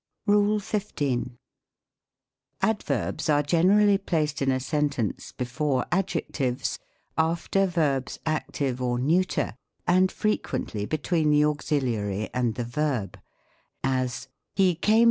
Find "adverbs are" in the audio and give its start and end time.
2.59-3.43